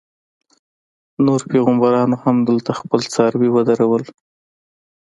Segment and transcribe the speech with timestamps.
[1.25, 4.03] نورو پیغمبرانو هم دلته خپل څاروي ودرول.